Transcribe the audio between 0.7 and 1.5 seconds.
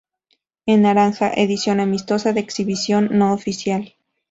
naranja: